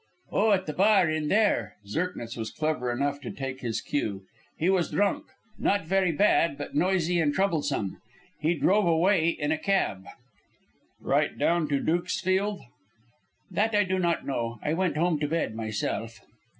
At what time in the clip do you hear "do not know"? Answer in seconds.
13.83-14.57